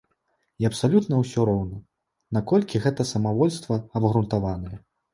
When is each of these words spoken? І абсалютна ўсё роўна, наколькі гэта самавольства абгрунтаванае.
І 0.63 0.67
абсалютна 0.69 1.19
ўсё 1.19 1.45
роўна, 1.51 1.77
наколькі 2.39 2.83
гэта 2.89 3.01
самавольства 3.13 3.83
абгрунтаванае. 4.01 4.77